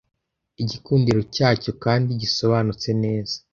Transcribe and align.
igikundiro 0.61 1.21
cyacyo 1.35 1.71
kandi 1.83 2.09
gisobanutse 2.21 2.89
neza 3.03 3.35